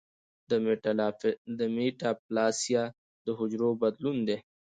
د 1.57 1.59
میټاپلاسیا 1.75 2.83
د 3.25 3.27
حجرو 3.37 3.69
بدلون 3.81 4.17
دی. 4.27 4.37